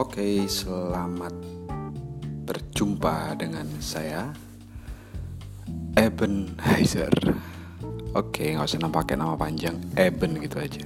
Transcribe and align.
Oke, 0.00 0.48
selamat 0.48 1.36
berjumpa 2.48 3.36
dengan 3.36 3.68
saya 3.84 4.32
Eben 5.92 6.56
Heiser. 6.56 7.12
Oke, 8.16 8.56
nggak 8.56 8.64
usah 8.64 8.80
pakai 8.88 9.20
nama 9.20 9.36
panjang, 9.36 9.76
Eben 10.00 10.40
gitu 10.40 10.56
aja. 10.56 10.80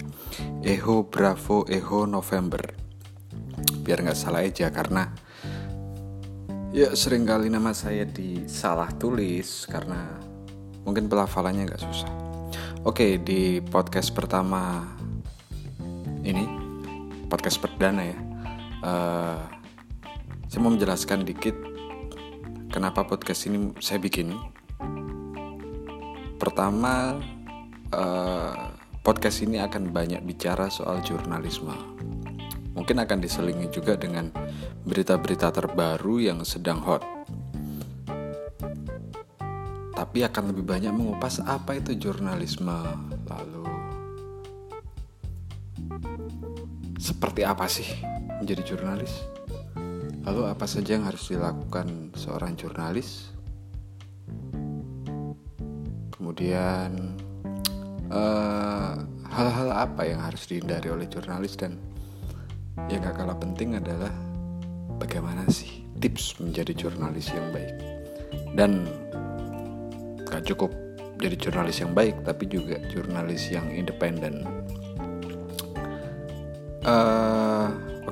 Eho 0.67 1.07
Bravo 1.07 1.63
Eho 1.71 2.11
November. 2.11 2.75
Biar 3.87 4.03
nggak 4.03 4.19
salah 4.19 4.43
aja 4.43 4.75
karena 4.75 5.07
ya 6.75 6.91
sering 6.99 7.23
kali 7.23 7.47
nama 7.47 7.71
saya 7.71 8.03
disalah 8.03 8.91
tulis 8.99 9.71
karena 9.71 10.11
mungkin 10.83 11.07
pelafalannya 11.07 11.71
nggak 11.71 11.85
susah. 11.87 12.11
Oke, 12.83 13.23
di 13.23 13.63
podcast 13.63 14.11
pertama 14.11 14.83
ini 16.27 16.51
podcast 17.31 17.63
perdana 17.63 18.03
ya. 18.11 18.34
Uh, 18.85 19.41
saya 20.45 20.61
mau 20.61 20.77
menjelaskan 20.77 21.25
dikit 21.25 21.57
kenapa 22.69 23.01
podcast 23.09 23.49
ini 23.49 23.73
saya 23.81 23.97
bikin. 23.97 24.37
Pertama, 26.37 27.17
uh, 27.97 28.77
podcast 29.01 29.41
ini 29.41 29.57
akan 29.65 29.89
banyak 29.89 30.21
bicara 30.29 30.69
soal 30.69 31.01
jurnalisme. 31.01 31.73
Mungkin 32.77 33.01
akan 33.01 33.25
diselingi 33.25 33.73
juga 33.73 33.97
dengan 33.97 34.29
berita-berita 34.85 35.49
terbaru 35.49 36.21
yang 36.21 36.45
sedang 36.45 36.85
hot. 36.85 37.01
Tapi 39.97 40.19
akan 40.29 40.53
lebih 40.53 40.69
banyak 40.69 40.93
mengupas 40.93 41.41
apa 41.41 41.81
itu 41.81 41.97
jurnalisme, 41.97 42.77
lalu 43.33 43.65
seperti 47.01 47.49
apa 47.49 47.65
sih 47.65 48.14
menjadi 48.41 48.75
jurnalis? 48.75 49.13
Lalu 50.25 50.43
apa 50.49 50.65
saja 50.65 50.97
yang 50.97 51.05
harus 51.05 51.29
dilakukan 51.29 52.15
seorang 52.17 52.57
jurnalis? 52.57 53.29
Kemudian 56.15 57.15
eh, 58.09 58.95
hal-hal 59.35 59.69
apa 59.75 60.03
yang 60.07 60.23
harus 60.23 60.47
dihindari 60.47 60.89
oleh 60.89 61.11
jurnalis 61.11 61.59
dan 61.59 61.77
yang 62.87 63.03
gak 63.03 63.19
kalah 63.19 63.39
penting 63.39 63.79
adalah 63.79 64.11
bagaimana 64.99 65.47
sih 65.51 65.87
tips 65.99 66.39
menjadi 66.43 66.75
jurnalis 66.75 67.31
yang 67.31 67.47
baik 67.55 67.75
dan 68.55 68.87
gak 70.27 70.47
cukup 70.47 70.71
jadi 71.19 71.39
jurnalis 71.39 71.83
yang 71.83 71.95
baik 71.95 72.19
tapi 72.27 72.47
juga 72.51 72.79
jurnalis 72.91 73.51
yang 73.51 73.67
independen 73.71 74.43
Uh, 76.85 77.44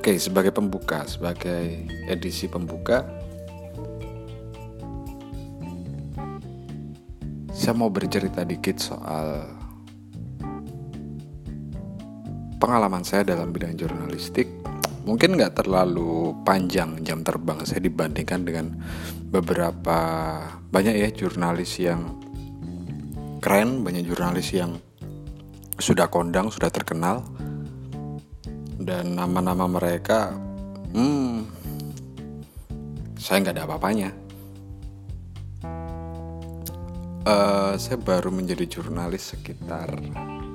Oke, 0.02 0.18
sebagai 0.18 0.50
pembuka, 0.50 1.06
sebagai 1.06 1.86
edisi 2.10 2.50
pembuka, 2.50 3.06
saya 7.54 7.70
mau 7.78 7.86
bercerita 7.86 8.42
dikit 8.42 8.82
soal 8.82 9.46
pengalaman 12.58 13.06
saya 13.06 13.30
dalam 13.30 13.54
bidang 13.54 13.78
jurnalistik. 13.78 14.50
Mungkin 15.06 15.38
nggak 15.38 15.62
terlalu 15.62 16.34
panjang 16.42 16.98
jam 17.06 17.22
terbang 17.22 17.62
saya 17.62 17.86
dibandingkan 17.86 18.42
dengan 18.42 18.74
beberapa 19.30 19.98
banyak 20.66 20.98
ya 20.98 21.14
jurnalis 21.14 21.78
yang 21.78 22.18
keren, 23.38 23.86
banyak 23.86 24.02
jurnalis 24.02 24.50
yang 24.50 24.82
sudah 25.78 26.10
kondang, 26.10 26.50
sudah 26.50 26.74
terkenal 26.74 27.22
dan 28.82 29.14
nama-nama 29.16 29.66
mereka 29.66 30.34
hmm 30.92 31.62
saya 33.22 33.38
nggak 33.38 33.54
ada 33.54 33.64
apa-apanya. 33.70 34.10
Uh, 37.22 37.78
saya 37.78 38.02
baru 38.02 38.34
menjadi 38.34 38.66
jurnalis 38.66 39.30
sekitar 39.30 39.94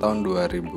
tahun 0.04 0.18
2000 0.28 0.68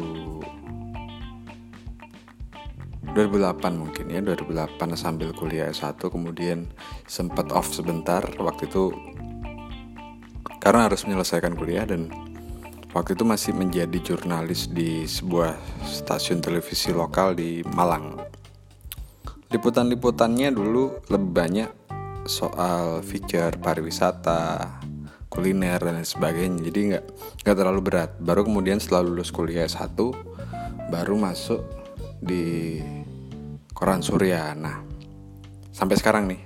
2008 3.11 3.75
mungkin 3.75 4.07
ya 4.07 4.23
2008 4.23 4.95
sambil 4.95 5.35
kuliah 5.35 5.67
S1 5.75 5.99
kemudian 5.99 6.71
sempat 7.11 7.51
off 7.51 7.75
sebentar 7.75 8.23
waktu 8.39 8.71
itu 8.71 8.95
karena 10.63 10.87
harus 10.87 11.03
menyelesaikan 11.03 11.59
kuliah 11.59 11.83
dan 11.91 12.07
waktu 12.91 13.15
itu 13.15 13.23
masih 13.23 13.53
menjadi 13.55 13.99
jurnalis 14.03 14.67
di 14.67 15.07
sebuah 15.07 15.55
stasiun 15.87 16.43
televisi 16.43 16.91
lokal 16.91 17.39
di 17.39 17.63
Malang. 17.75 18.19
Liputan-liputannya 19.51 20.55
dulu 20.55 21.03
lebih 21.11 21.31
banyak 21.31 21.71
soal 22.27 23.03
feature 23.03 23.59
pariwisata, 23.59 24.79
kuliner 25.31 25.79
dan 25.79 26.03
sebagainya. 26.03 26.63
Jadi 26.71 26.79
nggak 26.95 27.05
nggak 27.47 27.57
terlalu 27.57 27.81
berat. 27.83 28.11
Baru 28.19 28.47
kemudian 28.47 28.79
setelah 28.79 29.07
lulus 29.07 29.35
kuliah 29.35 29.67
S1 29.67 29.99
baru 30.91 31.15
masuk 31.19 31.63
di 32.19 32.79
Koran 33.75 34.03
Surya. 34.03 34.55
Nah, 34.55 34.83
sampai 35.71 35.97
sekarang 35.99 36.27
nih. 36.31 36.43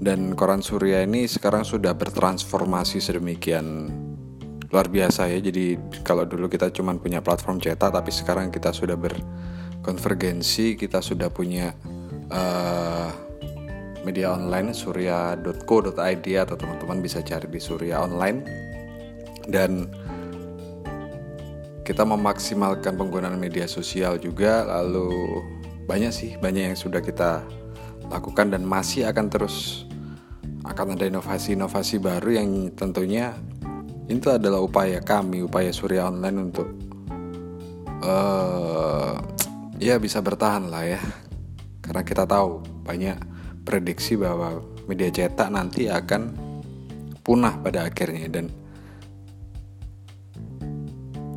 Dan 0.00 0.32
Koran 0.32 0.64
Surya 0.64 1.04
ini 1.04 1.28
sekarang 1.28 1.60
sudah 1.60 1.92
bertransformasi 1.92 3.04
sedemikian 3.04 3.92
luar 4.70 4.86
biasa 4.86 5.26
ya. 5.30 5.38
Jadi 5.42 5.78
kalau 6.06 6.24
dulu 6.24 6.46
kita 6.46 6.70
cuma 6.70 6.94
punya 6.96 7.20
platform 7.20 7.58
cetak 7.58 7.90
tapi 7.90 8.10
sekarang 8.14 8.54
kita 8.54 8.70
sudah 8.70 8.94
berkonvergensi 8.94 10.78
kita 10.78 11.02
sudah 11.02 11.28
punya 11.30 11.74
uh, 12.30 13.10
media 14.06 14.32
online 14.32 14.72
surya.co.id 14.72 16.26
atau 16.40 16.56
teman-teman 16.56 16.98
bisa 17.04 17.20
cari 17.20 17.46
di 17.50 17.60
surya 17.60 18.00
online. 18.06 18.38
Dan 19.50 19.90
kita 21.82 22.06
memaksimalkan 22.06 22.94
penggunaan 22.94 23.34
media 23.34 23.66
sosial 23.66 24.14
juga 24.22 24.62
lalu 24.62 25.42
banyak 25.90 26.12
sih 26.14 26.30
banyak 26.38 26.70
yang 26.70 26.78
sudah 26.78 27.02
kita 27.02 27.42
lakukan 28.14 28.54
dan 28.54 28.62
masih 28.62 29.10
akan 29.10 29.26
terus 29.26 29.90
akan 30.62 30.94
ada 30.94 31.10
inovasi-inovasi 31.10 31.98
baru 31.98 32.38
yang 32.38 32.70
tentunya 32.78 33.34
itu 34.10 34.26
adalah 34.26 34.58
upaya 34.58 34.98
kami, 34.98 35.46
upaya 35.46 35.70
Surya 35.70 36.10
Online 36.10 36.50
untuk 36.50 36.66
uh, 38.02 39.14
ya 39.78 40.02
bisa 40.02 40.18
bertahan 40.18 40.66
lah 40.66 40.82
ya. 40.82 41.00
Karena 41.78 42.02
kita 42.02 42.26
tahu 42.26 42.58
banyak 42.82 43.16
prediksi 43.62 44.18
bahwa 44.18 44.58
media 44.90 45.14
cetak 45.14 45.48
nanti 45.54 45.86
akan 45.86 46.34
punah 47.22 47.54
pada 47.62 47.86
akhirnya 47.86 48.26
dan 48.26 48.50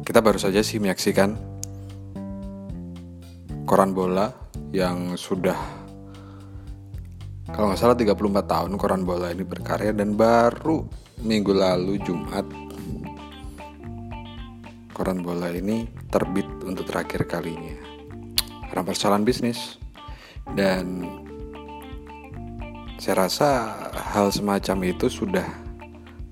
kita 0.01 0.19
baru 0.25 0.41
saja 0.41 0.65
sih 0.65 0.81
menyaksikan 0.81 1.37
koran 3.69 3.93
bola 3.93 4.33
yang 4.73 5.13
sudah 5.13 5.82
kalau 7.53 7.69
nggak 7.69 7.79
salah 7.79 7.93
34 7.93 8.17
tahun 8.49 8.71
koran 8.81 9.05
bola 9.05 9.29
ini 9.29 9.45
berkarya 9.45 9.93
dan 9.93 10.17
baru 10.17 10.81
minggu 11.21 11.53
lalu 11.53 12.01
Jumat 12.01 12.43
koran 14.93 15.25
bola 15.25 15.49
ini 15.49 15.89
terbit 16.13 16.45
untuk 16.63 16.85
terakhir 16.85 17.25
kalinya. 17.25 17.75
Karena 18.69 18.85
persoalan 18.85 19.25
bisnis. 19.25 19.81
Dan 20.43 21.05
saya 23.01 23.27
rasa 23.27 23.49
hal 24.13 24.29
semacam 24.29 24.77
itu 24.95 25.09
sudah 25.09 25.45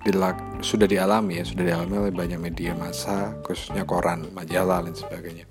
dilak, 0.01 0.37
sudah 0.65 0.89
dialami 0.89 1.41
ya 1.41 1.45
sudah 1.45 1.63
dialami 1.67 1.95
oleh 2.07 2.13
banyak 2.13 2.39
media 2.41 2.73
massa 2.73 3.37
khususnya 3.45 3.85
koran 3.85 4.29
majalah 4.33 4.81
dan 4.85 4.95
sebagainya. 4.97 5.45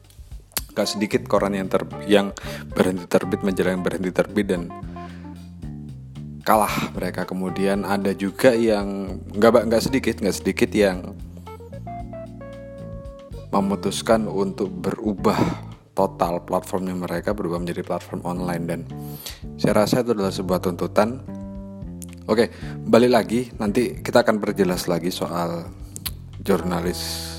Gak 0.71 0.87
sedikit 0.87 1.23
koran 1.27 1.55
yang 1.55 1.67
ter, 1.67 1.83
yang 2.07 2.35
berhenti 2.73 3.07
terbit 3.11 3.43
majalah 3.43 3.75
yang 3.75 3.85
berhenti 3.85 4.11
terbit 4.15 4.47
dan 4.49 4.63
kalah. 6.51 6.91
Mereka 6.99 7.31
kemudian 7.31 7.87
ada 7.87 8.11
juga 8.11 8.51
yang 8.51 9.23
nggak 9.39 9.71
nggak 9.71 9.83
sedikit 9.87 10.19
nggak 10.19 10.35
sedikit 10.35 10.71
yang 10.75 11.15
memutuskan 13.55 14.27
untuk 14.27 14.67
berubah 14.67 15.39
total 15.95 16.43
platformnya 16.43 16.99
mereka 16.99 17.31
berubah 17.31 17.63
menjadi 17.63 17.87
platform 17.87 18.27
online. 18.27 18.65
Dan 18.67 18.81
saya 19.63 19.87
rasa 19.87 20.03
itu 20.03 20.11
adalah 20.11 20.35
sebuah 20.35 20.59
tuntutan. 20.59 21.23
Oke, 22.27 22.51
balik 22.83 23.15
lagi. 23.15 23.41
Nanti 23.55 24.03
kita 24.03 24.27
akan 24.27 24.43
perjelas 24.43 24.91
lagi 24.91 25.15
soal 25.15 25.71
jurnalis 26.43 27.31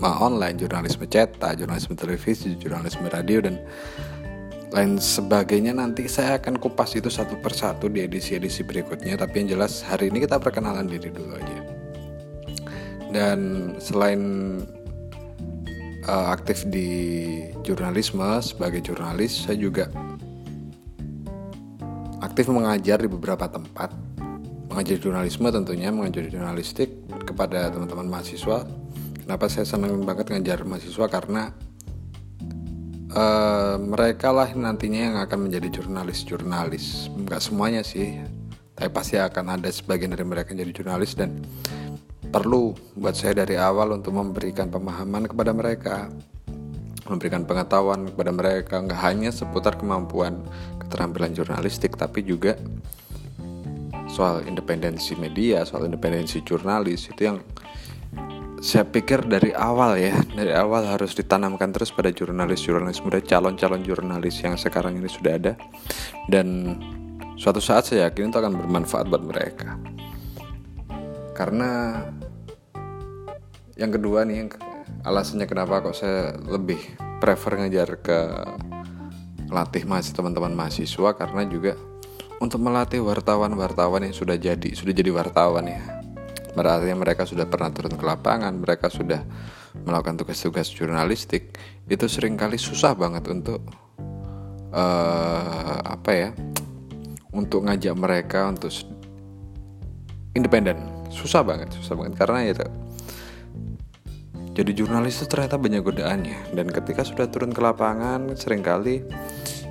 online, 0.00 0.56
jurnalisme 0.56 1.04
cetak, 1.04 1.60
jurnalisme 1.60 1.92
televisi, 2.00 2.56
jurnalisme 2.56 3.04
radio 3.12 3.44
dan 3.44 3.60
lain 4.72 4.96
sebagainya 4.96 5.76
nanti 5.76 6.08
saya 6.08 6.40
akan 6.40 6.56
kupas 6.56 6.96
itu 6.96 7.12
satu 7.12 7.36
persatu 7.38 7.92
di 7.92 8.02
edisi-edisi 8.08 8.64
berikutnya. 8.64 9.20
Tapi 9.20 9.44
yang 9.44 9.60
jelas 9.60 9.84
hari 9.84 10.08
ini 10.08 10.24
kita 10.24 10.40
perkenalan 10.40 10.88
diri 10.88 11.12
dulu 11.12 11.36
aja. 11.36 11.58
Dan 13.12 13.38
selain 13.76 14.20
uh, 16.08 16.26
aktif 16.32 16.64
di 16.72 16.88
jurnalisme 17.60 18.40
sebagai 18.40 18.80
jurnalis 18.80 19.44
saya 19.44 19.60
juga 19.60 19.92
aktif 22.24 22.48
mengajar 22.48 22.96
di 23.04 23.08
beberapa 23.12 23.44
tempat. 23.44 23.92
Mengajar 24.72 24.96
jurnalisme 24.96 25.52
tentunya 25.52 25.92
mengajar 25.92 26.32
jurnalistik 26.32 26.88
kepada 27.28 27.68
teman-teman 27.68 28.08
mahasiswa. 28.08 28.64
Kenapa 29.20 29.46
saya 29.52 29.68
senang 29.68 30.00
banget 30.08 30.32
ngajar 30.32 30.64
mahasiswa? 30.64 31.06
Karena 31.12 31.52
uh, 33.12 33.76
mereka 33.78 34.32
lah 34.32 34.48
nantinya 34.52 35.00
yang 35.12 35.16
akan 35.20 35.48
menjadi 35.48 35.80
jurnalis-jurnalis. 35.80 37.12
Nggak 37.12 37.40
semuanya 37.40 37.82
sih. 37.84 38.20
Tapi 38.72 38.88
pasti 38.88 39.20
akan 39.20 39.60
ada 39.60 39.68
sebagian 39.68 40.16
dari 40.16 40.24
mereka 40.24 40.56
yang 40.56 40.64
jadi 40.66 40.72
jurnalis 40.82 41.12
dan 41.14 41.44
perlu 42.32 42.72
buat 42.96 43.12
saya 43.12 43.44
dari 43.44 43.60
awal 43.60 43.92
untuk 43.92 44.16
memberikan 44.16 44.72
pemahaman 44.72 45.28
kepada 45.28 45.52
mereka 45.52 46.08
memberikan 47.04 47.44
pengetahuan 47.44 48.08
kepada 48.08 48.32
mereka 48.32 48.80
nggak 48.80 49.00
hanya 49.04 49.28
seputar 49.28 49.76
kemampuan 49.76 50.40
keterampilan 50.80 51.36
jurnalistik 51.36 51.92
tapi 52.00 52.24
juga 52.24 52.56
soal 54.08 54.40
independensi 54.48 55.12
media 55.20 55.68
soal 55.68 55.84
independensi 55.84 56.40
jurnalis 56.40 57.12
itu 57.12 57.28
yang 57.28 57.44
saya 58.62 58.86
pikir 58.86 59.26
dari 59.26 59.50
awal 59.50 59.98
ya 59.98 60.14
dari 60.38 60.54
awal 60.54 60.86
harus 60.86 61.18
ditanamkan 61.18 61.74
terus 61.74 61.90
pada 61.90 62.14
jurnalis-jurnalis 62.14 63.02
muda 63.02 63.18
calon-calon 63.18 63.82
jurnalis 63.82 64.38
yang 64.38 64.54
sekarang 64.54 65.02
ini 65.02 65.10
sudah 65.10 65.34
ada. 65.34 65.52
Dan 66.30 66.78
suatu 67.34 67.58
saat 67.58 67.90
saya 67.90 68.06
yakin 68.06 68.30
itu 68.30 68.38
akan 68.38 68.54
bermanfaat 68.62 69.10
buat 69.10 69.26
mereka. 69.26 69.74
Karena 71.34 71.98
yang 73.74 73.90
kedua 73.90 74.22
nih 74.22 74.46
alasannya 75.02 75.50
kenapa 75.50 75.82
kok 75.82 75.98
saya 75.98 76.38
lebih 76.46 76.78
prefer 77.18 77.58
ngajar 77.58 77.98
ke 77.98 78.18
latih 79.50 79.90
masih 79.90 80.14
teman-teman 80.14 80.54
mahasiswa 80.54 81.18
karena 81.18 81.42
juga 81.50 81.74
untuk 82.38 82.62
melatih 82.62 83.02
wartawan-wartawan 83.02 84.06
yang 84.06 84.14
sudah 84.14 84.38
jadi 84.38 84.70
sudah 84.70 84.94
jadi 84.94 85.10
wartawan 85.10 85.66
ya 85.66 86.01
berarti 86.52 86.92
mereka 86.92 87.24
sudah 87.24 87.48
pernah 87.48 87.72
turun 87.72 87.96
ke 87.96 88.04
lapangan 88.04 88.52
mereka 88.52 88.92
sudah 88.92 89.24
melakukan 89.84 90.20
tugas-tugas 90.20 90.68
jurnalistik 90.68 91.56
itu 91.88 92.06
sering 92.06 92.36
kali 92.36 92.60
susah 92.60 92.92
banget 92.92 93.24
untuk 93.32 93.64
uh, 94.72 95.78
apa 95.80 96.10
ya 96.12 96.30
untuk 97.32 97.64
ngajak 97.64 97.96
mereka 97.96 98.52
untuk 98.52 98.72
independen. 100.36 100.76
Susah 101.08 101.44
banget 101.44 101.72
susah 101.80 101.96
banget. 101.96 102.14
Karena 102.20 102.38
ya 102.44 102.68
jadi 104.52 104.70
jurnalis 104.76 105.16
itu 105.16 105.32
ternyata 105.32 105.56
banyak 105.56 105.80
godaannya. 105.80 106.52
Dan 106.52 106.68
ketika 106.68 107.08
sudah 107.08 107.28
turun 107.32 107.56
ke 107.56 107.60
lapangan 107.64 108.36
sering 108.36 108.60
kali 108.60 109.00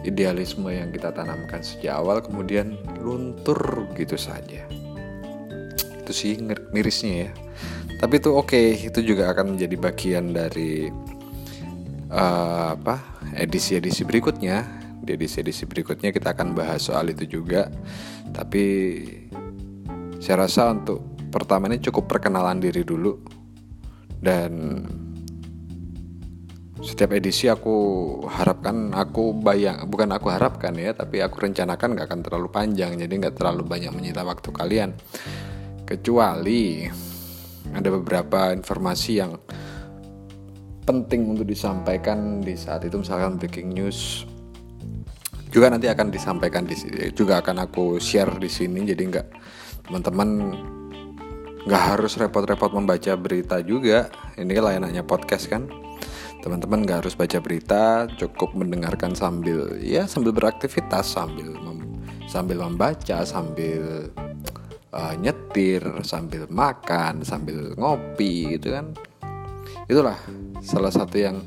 idealisme 0.01 0.65
yang 0.73 0.89
kita 0.89 1.13
tanamkan 1.13 1.61
sejak 1.61 2.01
awal 2.01 2.25
kemudian 2.25 2.73
luntur 3.05 3.85
gitu 3.93 4.17
saja 4.17 4.65
itu 6.11 6.35
sih 6.35 6.35
mirisnya 6.75 7.13
ya. 7.23 7.29
Tapi 8.03 8.19
itu 8.19 8.35
oke 8.35 8.51
okay. 8.51 8.91
itu 8.91 8.99
juga 8.99 9.31
akan 9.31 9.55
menjadi 9.55 9.75
bagian 9.79 10.35
dari 10.35 10.91
uh, 12.11 12.75
apa 12.75 13.23
edisi-edisi 13.39 14.03
berikutnya. 14.03 14.67
Di 15.01 15.15
edisi-edisi 15.15 15.63
berikutnya 15.63 16.11
kita 16.11 16.35
akan 16.35 16.51
bahas 16.51 16.91
soal 16.91 17.15
itu 17.15 17.39
juga. 17.39 17.71
Tapi 18.35 18.65
saya 20.19 20.43
rasa 20.43 20.75
untuk 20.75 20.99
pertama 21.31 21.71
ini 21.71 21.79
cukup 21.79 22.11
perkenalan 22.11 22.59
diri 22.59 22.83
dulu. 22.83 23.15
Dan 24.19 24.83
setiap 26.83 27.15
edisi 27.15 27.47
aku 27.47 27.77
harapkan 28.25 28.91
aku 28.91 29.37
bayang 29.37 29.85
bukan 29.85 30.09
aku 30.17 30.33
harapkan 30.33 30.73
ya 30.73 30.97
tapi 30.97 31.21
aku 31.21 31.45
rencanakan 31.45 31.95
gak 31.95 32.11
akan 32.11 32.19
terlalu 32.19 32.49
panjang. 32.51 32.99
Jadi 32.99 33.13
nggak 33.15 33.39
terlalu 33.39 33.63
banyak 33.63 33.95
menyita 33.95 34.27
waktu 34.27 34.49
kalian 34.51 34.91
kecuali 35.91 36.87
ada 37.75 37.89
beberapa 37.91 38.55
informasi 38.55 39.11
yang 39.19 39.35
penting 40.87 41.35
untuk 41.35 41.45
disampaikan 41.45 42.39
di 42.39 42.55
saat 42.55 42.87
itu 42.87 42.99
misalkan 42.99 43.37
breaking 43.37 43.75
news 43.75 44.25
juga 45.51 45.67
nanti 45.67 45.91
akan 45.91 46.07
disampaikan 46.09 46.63
di 46.63 46.79
sini 46.79 47.11
juga 47.11 47.43
akan 47.43 47.67
aku 47.67 47.99
share 47.99 48.39
di 48.39 48.47
sini. 48.47 48.87
Jadi 48.87 49.03
nggak 49.11 49.27
teman-teman 49.91 50.29
nggak 51.67 51.83
harus 51.93 52.15
repot-repot 52.15 52.71
membaca 52.71 53.13
berita 53.19 53.59
juga. 53.59 54.07
Ini 54.39 54.47
layanannya 54.47 55.03
podcast 55.03 55.51
kan. 55.51 55.67
Teman-teman 56.41 56.87
nggak 56.87 57.05
harus 57.05 57.13
baca 57.13 57.37
berita 57.43 58.07
cukup 58.17 58.57
mendengarkan 58.57 59.13
sambil 59.13 59.77
ya 59.77 60.09
sambil 60.09 60.33
beraktivitas 60.33 61.13
sambil 61.13 61.53
mem, 61.53 62.01
sambil 62.25 62.65
membaca 62.65 63.21
sambil 63.27 64.09
uh, 64.93 65.13
nyetir 65.17 65.83
sambil 66.03 66.47
makan 66.51 67.23
sambil 67.25 67.75
ngopi 67.75 68.55
gitu 68.59 68.75
kan 68.75 68.91
itulah 69.87 70.15
salah 70.63 70.93
satu 70.93 71.15
yang 71.19 71.41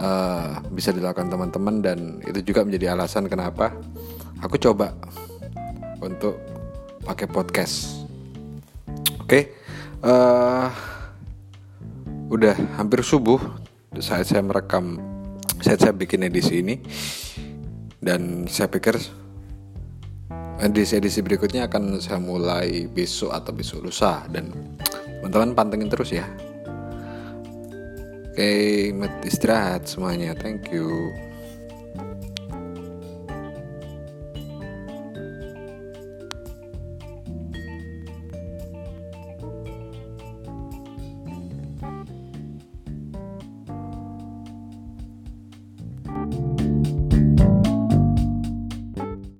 uh, 0.00 0.58
bisa 0.72 0.90
dilakukan 0.90 1.30
teman-teman 1.30 1.76
dan 1.84 1.98
itu 2.24 2.54
juga 2.54 2.66
menjadi 2.66 2.96
alasan 2.96 3.28
kenapa 3.28 3.74
aku 4.42 4.58
coba 4.58 4.94
untuk 6.02 6.38
pakai 7.06 7.30
podcast 7.30 8.02
Oke, 9.22 9.48
okay. 9.48 9.54
uh, 10.04 10.66
eh, 10.66 10.68
udah 12.28 12.52
hampir 12.76 13.00
subuh 13.00 13.40
saat 13.96 14.28
saya 14.28 14.44
merekam, 14.44 15.00
saat 15.62 15.80
saya 15.80 15.96
bikin 15.96 16.26
edisi 16.26 16.60
ini, 16.60 16.76
dan 17.96 18.44
saya 18.50 18.68
pikir 18.68 19.00
edisi-edisi 20.62 21.26
berikutnya 21.26 21.66
akan 21.66 21.98
saya 21.98 22.22
mulai 22.22 22.86
besok 22.86 23.34
atau 23.34 23.50
besok 23.50 23.90
lusa 23.90 24.22
dan 24.30 24.54
teman-teman 25.18 25.58
pantengin 25.58 25.90
terus 25.90 26.14
ya. 26.14 26.26
Oke, 28.32 28.40
okay, 28.40 29.28
istirahat 29.28 29.84
semuanya. 29.84 30.32
Thank 30.32 30.72
you. 30.72 31.12